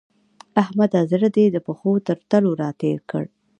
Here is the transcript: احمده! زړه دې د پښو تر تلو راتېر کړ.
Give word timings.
احمده! 0.61 0.99
زړه 1.11 1.27
دې 1.35 1.45
د 1.51 1.57
پښو 1.65 1.91
تر 2.07 2.17
تلو 2.29 2.51
راتېر 2.63 2.97
کړ. 3.11 3.23